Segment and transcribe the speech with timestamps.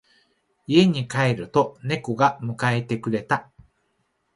[0.65, 3.51] 家に帰ると猫が迎えてくれた。